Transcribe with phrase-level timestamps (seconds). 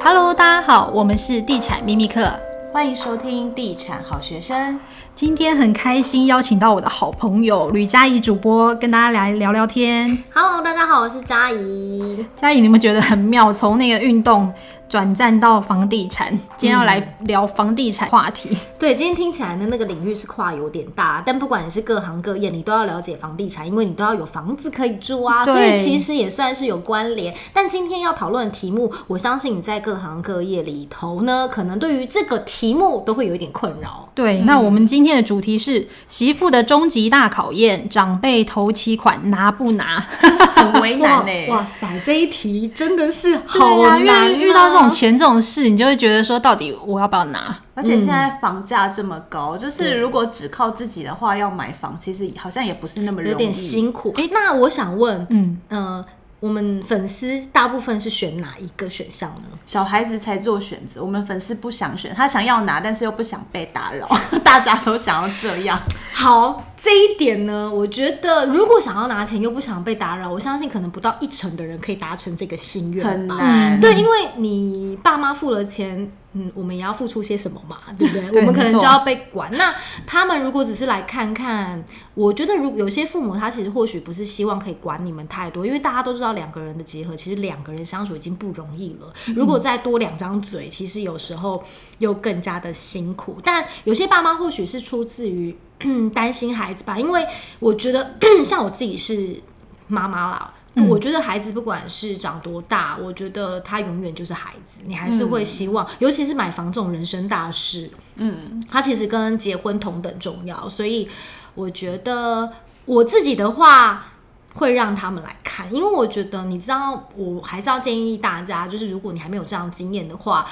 [0.00, 2.30] Hello，大家好，我们是地产秘密课，
[2.72, 4.78] 欢迎收听地产好学生。
[5.14, 10.24] 今天很开心邀请到我的好朋友吕佳怡主播，跟大家来聊聊天。
[10.32, 12.26] Hello，大家好，我是佳怡。
[12.34, 13.52] 佳怡，你们觉得很妙？
[13.52, 14.52] 从那个运动。
[14.94, 18.50] 转战到房地产，今天要来聊房地产话题。
[18.52, 27.34] 嗯、 对，今天听起来的那个领域是跨有点大，但不管你是各行各业，你都要了解房地产，因为你都要有房子可以住啊，所以其实也算是有关联。
[27.52, 34.08] 但今天要讨论的题目，我相信你在各行各业里头呢，可能对于这个题目都会有一点困扰。
[34.14, 39.98] 对，那我们今天的主题是媳妇的终极大考验：长辈头期款拿不拿？
[40.54, 41.48] 很为难呢。
[41.48, 44.83] 哇塞，这一题真的是好难、啊，因为遇到这种。
[44.90, 47.56] 钱这种事，你就会觉得说，到底我要不要拿？
[47.74, 54.12] 而且现在房价这么高，嗯，就是如果只靠自己的话，要买房，其实好像也不是那么容易，有点辛苦。
[54.16, 56.04] 哎，那我想问，嗯呃。
[56.44, 59.44] 我们粉丝大部分是选哪一个选项呢？
[59.64, 64.06] 小孩子才做选择，我们粉丝不想选，他想要拿，但是又不想被打扰，
[64.44, 65.80] 大家都想要这样。
[66.12, 73.36] 好，这一点呢，我觉得如果想要拿钱又不想被打扰，我相信可能不到一成的人可以达成这个心愿吧。
[73.36, 73.80] 很难。
[73.80, 76.12] 对，因为你爸妈付了钱。
[76.36, 78.28] 嗯，我们也要付出些什么嘛， 对不对？
[78.30, 79.50] 对，我们可能就要被管。
[79.56, 79.72] 那
[80.04, 81.82] 他们如果只是来看看，
[82.14, 89.12] 我觉得如有些父母他其实或许不是希望可以管你们太多，因为大家都知道两个人的结合，其实两个人相处已经不容易了。
[89.36, 91.62] 如果再多两张嘴，其实有时候
[91.98, 93.38] 又更加的辛苦。
[93.44, 95.56] 但有些爸妈或许是出自于
[96.12, 97.24] 担心孩子吧，因为
[97.60, 99.40] 我觉得 像我自己是
[99.86, 100.52] 妈妈啦。
[100.88, 111.08] 我觉得孩子不管是长多大，我觉得他永远就是孩子，你还是会希望，尤其是买房这种人生大事，嗯，他其实跟结婚同等重要，所以
[111.54, 112.52] 我觉得
[112.86, 114.06] 我自己的话
[114.54, 120.44] 会让他们来看，因为我觉得你知道，我还是要建议大家，就是如果你还没有这样经验的话，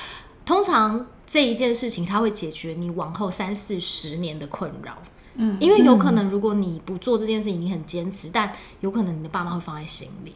[0.46, 4.98] 通常这一件事情它会解决你往后三四十年的困扰。
[5.34, 10.34] 嗯，因为有可能，如果你不做这件事情，你很坚持，但有可能你的爸妈会放在心里。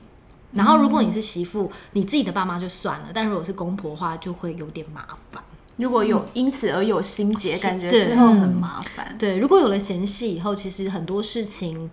[0.52, 5.42] 然后，如果你是媳妇，你自己的爸妈就算了，但如果是公婆的话，就会有点麻烦。
[5.76, 9.14] 如果有因此而有心结，感觉之后很麻烦。
[9.18, 11.90] 对，如果有了嫌隙以后，其实很多事情。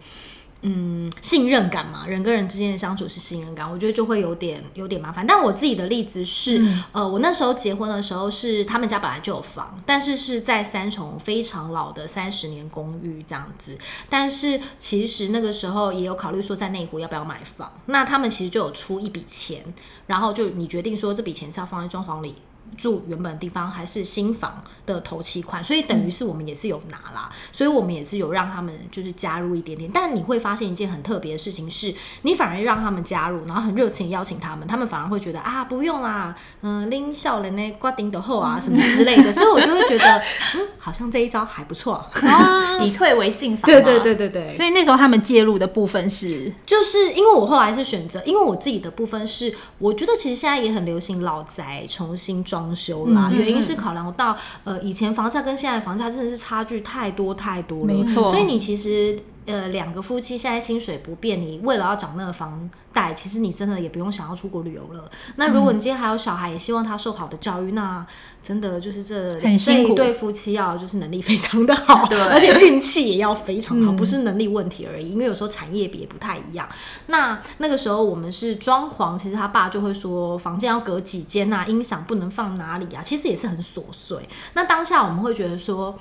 [0.66, 5.28] 嗯，信任感嘛，人跟人之间的相处是信任感，我觉得就会有点有点麻烦。
[5.28, 13.78] 但我自己的例子是，嗯，呃，我那时候结婚的时候是他们家本来就有房，但是是在三重非常老的三十年公寓这样子。
[14.10, 19.62] 但是其实那个时候也有考虑说在内湖要不要买房，那他们其实就有出一笔钱，
[20.08, 22.36] 然后就你决定说这笔钱是要放在装潢里。
[22.78, 29.90] 住原本的地方还是新房的头期款，所以等于是我们也是有拿啦，嗯，所以我们也是有让他们就是加入一点点。
[29.94, 31.94] 但你会发现一件很特别的事情是，
[32.24, 40.18] 你反而让他们加入，然后很热情邀请他们，他们反而会觉得啊不用啦，嗯，拎笑脸呢挂顶的后啊什么之类的，所以我就会觉得
[40.56, 43.68] 嗯，好像这一招还不错，啊， 以退为进法。
[43.68, 52.63] 对对对对对，所以那时候他们介入的部分是，就是因为我后来是选择，因为我自己的部分是，我觉得其实现在也很流行老宅重新装。
[52.64, 58.32] 装修啦，原因是考量到呃，以前房价跟现在房价真的是差距太多太多了，没错。
[58.32, 65.10] 所以你其实呃，两个夫妻现在薪水不变，你为了要涨那个房贷，其实你真的也不用想要出国旅游了。
[65.36, 68.06] 那如果你今天还有小孩，也希望他受好的教育，那
[68.42, 75.10] 真的就是这这一对夫妻要就是能力非常的好， 对，而且运气也要非常好，不是能力问题而已。
[75.10, 76.68] 因为有时候产业别不太一样。
[77.08, 84.28] 那那个时候我们是装潢，其实他爸就会说房间要隔几间啊，音响不能放哪里啊，其实也是很琐碎。
[84.54, 85.98] 那当下我们会觉得说。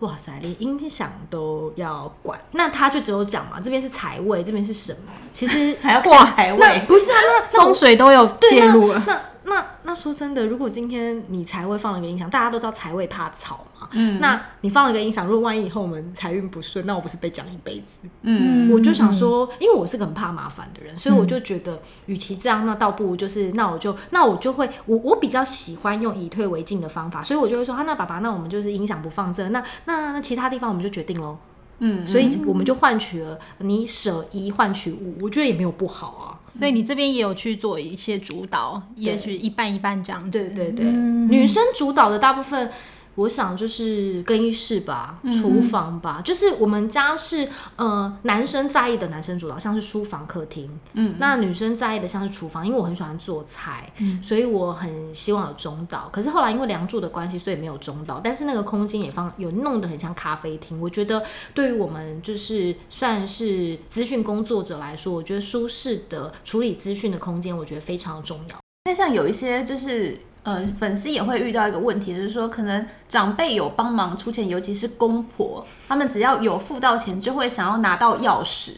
[0.00, 4.98] 哇塞，连音响都要管，那他就只有讲嘛，这边是财位，这边是什么？
[5.32, 7.18] 其实还要挂财位，不是啊？
[7.52, 9.02] 那风水都有介入了。
[9.06, 13.88] 那那那说真的，如果今天你财位放了一个音响，大家都知道财位怕吵嘛。
[13.92, 18.00] 嗯，那你放了个音响，如果万一以后我们财运不顺，那我不是被讲一辈子？
[18.22, 31.38] 嗯，我就想说，因为我是个很怕麻烦的人，所以我就觉得，与其这样，那倒不如就是，那我就，那我就会，我我比较喜欢用以退为进的方法，所以我就会说，啊，那爸爸，那我们就是音响不放这，那那那其他地方我们就决定喽。
[31.80, 36.37] 嗯，所以我们就换取了你舍一换取五，我觉得也没有不好啊。
[36.56, 40.30] 所以你这边也有去做一些主导，也许一半一半这样子。
[40.30, 42.70] 对对对，嗯，女生主导的大部分。
[43.18, 56.08] 我想就是更衣室吧，厨房吧，嗯、就是我们家是呃男生在意的男生主导，像是书房、客厅，嗯，那女生在意的像是厨房，因为我很喜欢做菜，嗯，所以我很希望有中岛。
[56.12, 60.80] 可是后来因为梁祝的关系，所以没有中岛，但是那个空间也放有弄得很像咖啡厅。
[60.80, 68.56] 我觉得对于我们就是算是资讯工作者来说，我觉得舒适的处理资讯的空间，我觉得非常的重要。
[68.84, 70.16] 那像有一些就是。
[70.48, 78.70] 呃，粉丝也会遇到一个问题，就是说可能长辈有帮忙出钱，尤其是公婆，他们只要有付到钱，就会想要拿到钥匙。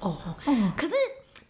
[0.00, 0.92] 哦，哦，可是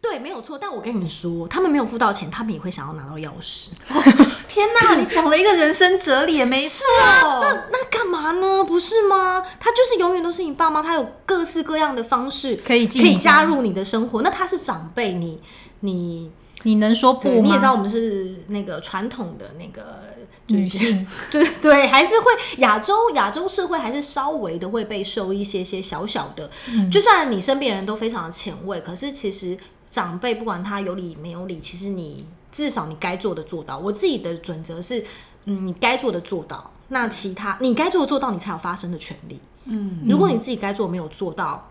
[0.01, 0.57] 对，没有错。
[0.57, 3.71] 但我跟你们说，他们没有付到钱，他们也会想要拿到钥匙。
[3.89, 4.01] 哦、
[4.47, 6.85] 天哪，你讲了一个人生哲理，也没错。
[7.03, 8.63] 啊、那那干嘛呢？
[8.63, 9.45] 不是吗？
[9.59, 14.23] 他就是永远都是你爸妈，他有各式各样的方式可以可以加入你的生活。
[14.23, 15.41] 那他是长辈，你
[15.81, 16.31] 你。
[16.67, 17.41] 你能说不吗？
[17.45, 20.03] 你也知道我们是那个传统的那个
[20.49, 22.27] 女性， 对对，还是会
[22.59, 29.57] 亚洲亚洲社会还是稍微的会被受一些些小小的，嗯、就算你身边人都非常的前卫，可是其实
[29.89, 33.79] 长辈不管他有理没有理，其实你至少你该做的做到。
[33.79, 35.05] 我自己的准则是，
[35.45, 39.41] 嗯，你该做的做到，那其他你该做的做到，你才有发声的权利。
[39.67, 41.71] 嗯，如果你自己该做没有做到，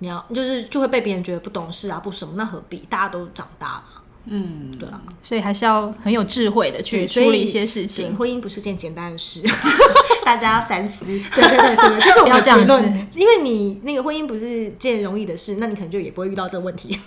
[0.00, 2.78] 你要就是就会被别人觉得不懂事啊，不什么，那何必？
[2.88, 3.84] 大家都长大了。
[4.28, 8.16] 嗯，对啊，所以还是要很有智慧的去处理一些事情。
[8.16, 9.40] 婚姻不是件简单的事，
[10.24, 11.04] 大家要三思。
[11.04, 13.08] 对对对对，这 是我们的结论。
[13.14, 16.98] 因为你那个婚姻不是件容易的事，那你可能就也不会遇到这个问题。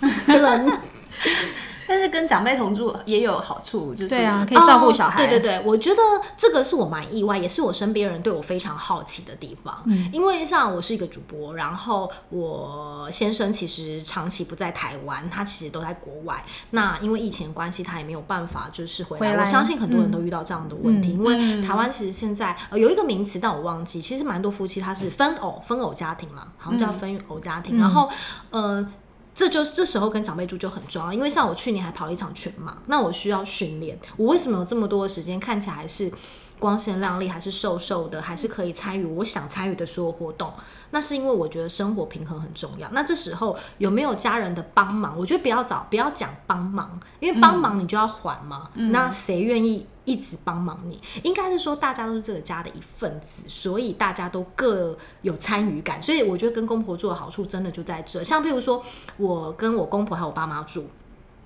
[2.00, 5.18] 但是跟长辈同住也有好处，就是对啊，可以照顾小孩。
[5.18, 6.00] 对对对，我觉得
[6.34, 9.82] 这个是我蛮意外，也是我身边人对我非常好奇的地方。
[9.84, 16.42] 嗯，因为像我是一个主播，然后我先生其实长期不在台湾，他其实都在国外。
[16.70, 19.38] 那因为疫情关系，他也没有办法就是回来。
[19.38, 27.78] 我相信很多人都遇到这样的问题，因为台湾其实现在有一个名词，但我忘记，其实蛮多夫妻他是分偶分偶家庭了，好像叫分偶家庭。
[27.78, 28.08] 然后，
[28.48, 28.88] 呃。
[29.34, 33.98] 这就是这时候跟长辈住就很重要，因为像我去年还跑了一场全马，那我需要训练。
[34.16, 36.12] 我为什么有这么多的时间，看起来是
[36.58, 40.52] 光鲜亮丽，还是瘦瘦的，还是可以参与我想参与的所有活动？
[40.90, 42.88] 那是因为我觉得生活平衡很重要。
[42.90, 45.16] 那这时候有没有家人的帮忙？
[45.16, 48.68] 我觉得不要找，不要讲帮忙，因为帮忙你就要还嘛。
[48.74, 49.86] 嗯、那谁愿意？
[50.10, 56.02] 一直帮忙你，应该是说大家都是这个家的一份子，所以大家都各有参与感。
[56.02, 58.24] 所以我觉得跟公婆住的好处真的就在这。
[58.24, 58.82] 像譬如说，
[59.18, 60.86] 我跟我公婆还有我爸妈住，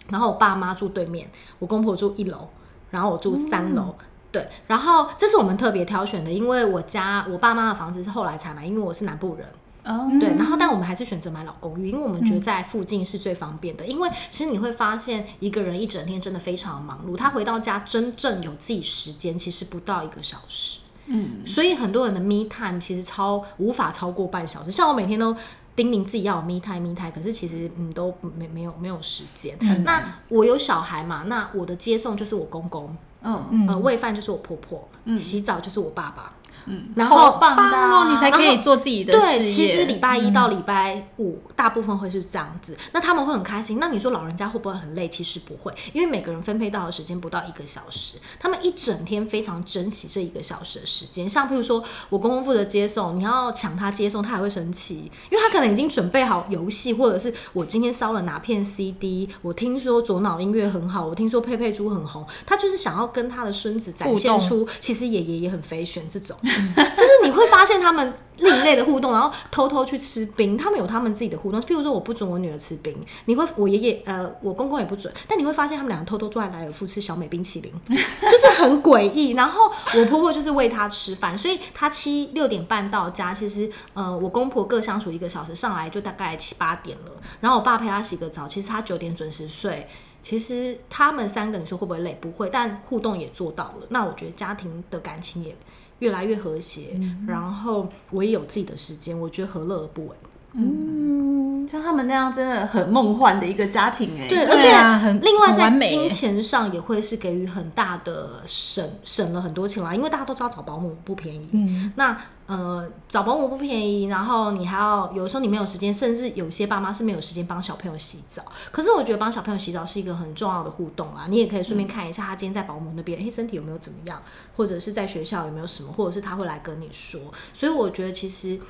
[0.09, 2.49] 然后我爸妈住对面，我公婆住一楼，
[2.91, 3.95] 然后我住三楼。
[3.99, 9.47] 嗯、对，然后这是我们特别挑选的，因为我家我爸妈的房子是后来才买，因为我是南部人。
[9.85, 13.85] 哦，对，然后但我们还是选择买老公寓，因为我们觉得在附近是最方便的。
[13.85, 20.81] 嗯、因为其实你会发现，一个人一整天真的非常忙碌，他回到家真正有自己时间，其实不到一个小时。
[21.07, 24.71] 嗯，所以很多人的 me time 其实超无法超过半小时。
[24.71, 25.37] 像我每天都
[25.77, 29.55] 叮咛自己要有 me time，me time，可是其实嗯都没没有没有时间。
[29.61, 36.33] 嗯、那我有小孩嘛，那我的接送就是我公公，嗯呃喂饭就是我婆婆，嗯、洗澡就是我爸爸。
[36.67, 39.39] 嗯，然后棒哦，你才可以做自己的事业。
[39.39, 42.77] 对，其实礼拜一到礼拜五，嗯、大部分会是这样子。
[42.93, 43.79] 那他们会很开心。
[43.79, 45.09] 那你说老人家会不会很累？
[45.09, 51.29] 其实不会，因为每个人分配到的时间不到一个小时，他们一整天非常珍惜这一个小时的时间。
[51.29, 66.37] 像譬如说我公公负责接送，你要抢他接送，他还会生气，因为他可能已经准备好游戏，或者是我今天烧了哪片 CD，我听说左脑音乐很好，我听说佩佩猪很红，他就是想要跟他的孙子展现出，其实爷爷也很飞旋这种。
[66.97, 71.61] 就是你会发现他们另类的互动，然后偷偷去吃冰，他们有他们自己的互动。
[71.61, 72.95] 譬如说，我不准我女儿吃冰，
[73.27, 79.31] 你会我爷爷呃，我公公也不准，但你会发现他们两个偷偷坐在莱尔富吃小美冰淇淋， 就是很诡异。
[79.31, 87.13] 然后我婆婆就是喂他吃饭，所以他七六点半到家，其实呃，我公婆各相处一个小时，上来就大概七八点了。
[87.41, 89.87] 然后我爸陪他洗个澡，其实他九点准时睡。
[90.23, 92.17] 其实他们三个，你说会不会累？
[92.19, 93.87] 不会，但互动也做到了。
[93.91, 95.55] 那我觉得家庭的感情也。
[96.01, 100.17] 越来越和谐，嗯、然后我也有自己的时间，我觉得何乐而不为？
[100.57, 118.45] 嗯，像他们那样真的很梦幻的一个家庭哎，对，而且另外在金钱上也会是给予很大的省省了很多钱啦，因为大家都知道找保姆不便宜，嗯，那呃找保姆不便宜，然后你还要有时候你没有时间，甚至有些爸妈是没有时间帮小朋友洗澡。
[118.71, 124.23] 可是我觉得帮小朋友洗澡是一个很重要的互动啊，你也可以顺便看一下他今天在保姆那边，哎，身体有没有怎么样，
[124.57, 127.21] 或者是在学校有没有什么，或者是他会来跟你说。
[127.53, 128.61] 所以我觉得其实。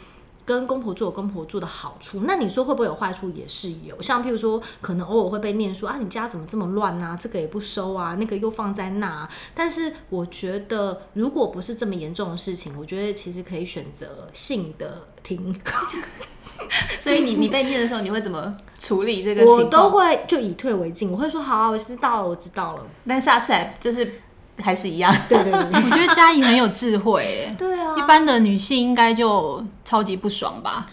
[0.46, 3.30] 跟公婆住有公婆住的好处，那你说会不会有坏处？
[3.30, 7.16] 也是有，像譬如说，可能偶尔会被念说啊，你家怎么这么乱啊？
[7.18, 9.30] 这个也不收啊，那个又放在那啊。
[9.54, 15.54] 但是我觉得，如果不是这么严重的事情，我觉得其实可以选择性的听。
[17.00, 19.50] 所以你你被念的时候，你会怎么处理这个情？
[19.50, 22.86] 我都会就以退为进，我会说好啊，我知道了，我知道了。
[23.08, 24.20] 但下次来就是。
[24.62, 30.87] 还是一样， 对对对，我觉得嘉怡很有智慧，对啊，一般的女性应该就超级不爽吧，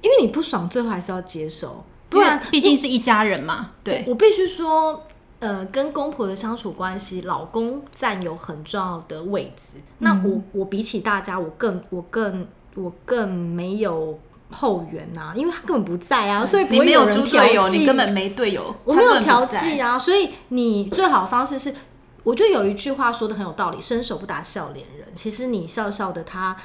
[0.00, 3.70] 因为你不爽，最后还是要接受，不然毕竟是一家人嘛。
[3.84, 5.04] 对，我必须说，
[5.40, 9.74] 呃，跟公婆的相处关系，老公占有很重要的位置。
[9.76, 14.18] 嗯、那我我比起大家，我更我更我更没有
[14.50, 21.74] 后援呐、啊，因为他根本不在啊，所以不会有人调剂，你根本没队友，我没有调剂啊，所以你最好的方式是。
[22.24, 26.56] 我觉得有一句话说的很有道理：“伸手不打笑脸人。”其实你笑笑的，他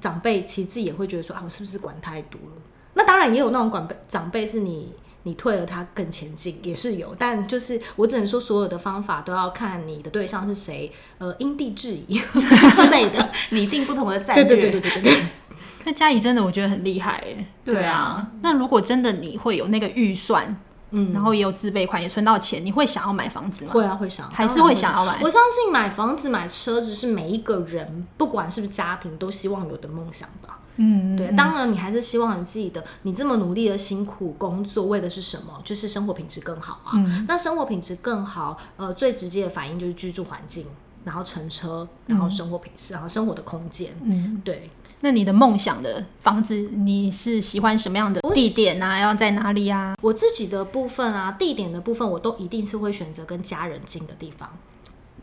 [0.00, 2.62] 长辈其实自己也会觉得说：“啊，我是不是管太多了？”
[2.94, 7.14] 那当然也有那种管辈长辈是你你退了他更前进，也是有。
[7.18, 12.18] 但就是我只能说，所有的方法都要看你的对象是谁，呃，因地制宜
[12.74, 14.44] 之类的，拟定不同的战略。
[14.44, 15.22] 对对对对对对。
[15.84, 17.46] 那佳怡真的我觉得很厉害哎。
[17.64, 18.30] 对啊。
[18.42, 20.56] 那如果真的你会有那个预算？
[20.92, 23.72] 嗯，然后也有自备款，也存到钱，你会想要买房子吗？
[23.72, 25.18] 会啊，会想，还是会想要买。
[25.22, 30.60] 我相信买房子、买车子是每一个人，不管是不是家庭，都希望有的梦想吧。
[30.76, 31.30] 嗯，对。
[31.32, 35.60] 当然，你还是希望你自己的，你这么努力的辛苦工作，为的是什么？
[35.64, 36.92] 就是生活品质更好啊。
[36.94, 37.26] 嗯。
[37.28, 40.66] 那生活品质更好，呃，最直接的反应就是居住环境，
[41.04, 43.90] 然后乘车，然后生活品质，然后生活的空间。
[44.02, 44.70] 嗯，对。
[45.02, 48.98] 那你的梦想的房子，你是喜欢什么样的地点啊？
[48.98, 49.94] 要在哪里啊？
[50.00, 54.48] 我自己的部分啊，地点的部分，我都一定是会选择跟家人近的地方。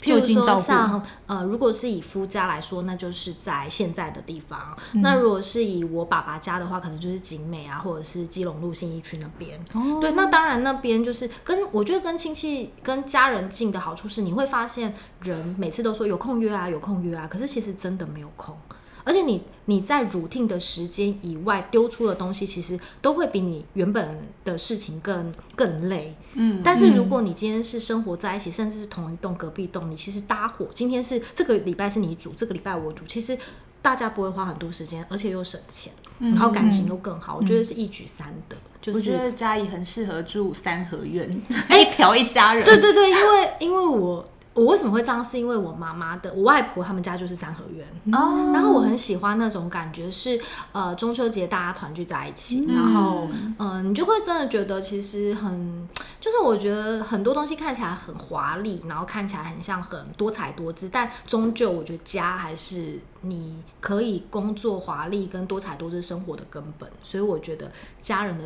[0.01, 4.77] 譬如说像呃，如果是以夫家来说，那就是在现在的地方。
[4.93, 9.59] 嗯、那如果是以我爸爸家的话，可能就是景美啊，或者是基隆路信义区那边。
[9.73, 18.57] 哦，对，那当然那边就是跟我觉得跟亲戚、跟家人近的好处是，你会发现人每次都说有空约啊，有空约啊，可是其实真的没有空。
[19.03, 26.15] 而且你你在 routine 的时间以外丢出的东西，其实都会比你原本的事情更更累。
[26.33, 33.37] 嗯，但是如果你今天是生活在一起，甚至是同一栋隔壁栋，你其实搭伙，今天是这个礼拜是你煮，这个礼拜我煮，其实
[33.81, 37.35] 大家不会花很多时间，而且又省钱，然后感情又更好。
[37.35, 38.55] 嗯，我觉得是一举三得。
[38.81, 41.29] 就是，我觉得佳怡很适合住三合院，
[41.77, 42.63] 一条一家人。
[42.63, 44.28] 对对对，因为因为我。
[44.53, 45.23] 我为什么会这样？
[45.23, 55.87] 是因为我妈妈的我外婆他们家就是三合院哦，然后我很喜欢那种感觉是，是呃中秋节大家团聚在一起，嗯、然后嗯、呃，你就会真的觉得其实很，
[56.19, 68.43] 就是我觉得很多东西看起来很华丽，然后看起来很像很多彩多姿，但终究我觉得家还是你可以工作华丽跟多彩多姿生活的根本，所以我觉得家人的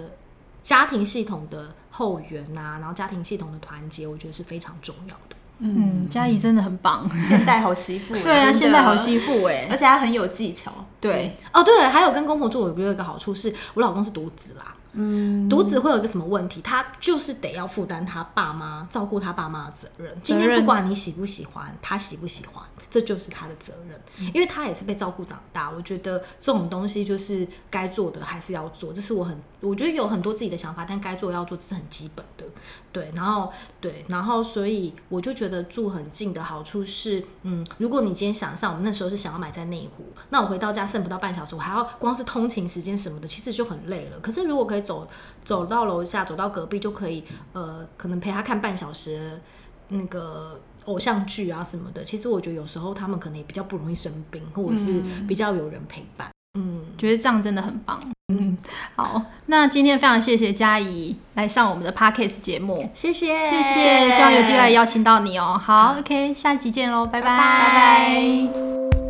[0.61, 5.35] 家庭系统的后援啊，然后家庭系统的团结，我觉得是非常重要的。
[5.59, 8.13] 嗯，嘉怡真的很棒，现代好媳妇。
[8.15, 10.71] 对啊，现代好媳妇哎，而且她很有技巧。
[10.99, 14.75] 对，哦，对了，还有跟公婆住，我有一个好处是，我老公是独子啦。
[14.93, 16.61] 嗯，独子会有一个什么问题？
[16.61, 20.15] 他就是得要负担他爸妈照顾他爸妈的责任。
[20.21, 23.99] 今天不管你喜不喜欢，他喜不喜欢，这就是他的责任。
[24.33, 25.71] 因为他也是被照顾长大。
[25.71, 32.45] 我觉得这种东西就是该做的还是要做，这是我很我觉得有很多自己的想法，但该做要做，这是很基本的。
[32.91, 44.19] 对，然后对，然后所以我就觉得住很近的好处是，嗯，如果你今天想上我们那时候是想要买在内湖，那我回到家剩不到半小时，我还要光是通勤时间什么的，其实就很累了。
[44.19, 44.82] 可是如果可以。
[44.83, 45.07] 走
[45.43, 47.23] 走到楼下，走到隔壁就可以，
[47.53, 49.41] 呃，可能陪他看半小时
[49.87, 52.03] 那个偶像剧啊什么的。
[52.03, 56.29] 其实我觉得有时候他们可能也比较不容易生病，或者是比较有人陪伴。
[56.59, 57.99] 嗯，觉得这样真的很棒。
[58.31, 58.55] 嗯，
[58.95, 65.59] 好，那今天非常谢谢佳怡来上我们的 Podcast 节目，谢谢，谢谢，希望有机会邀请到你哦。
[65.61, 69.02] 好，好，OK，下一集见喽，拜拜，拜拜。